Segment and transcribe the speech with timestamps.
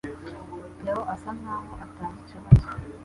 [0.83, 2.67] Theo asa nkaho atazi ikibazo